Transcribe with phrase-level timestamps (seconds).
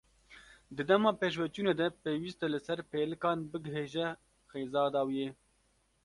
[0.75, 4.07] Di dema pêşveçûnê de pêwîst e li ser pêlikan bighêje
[4.51, 5.27] xêza dawiyê.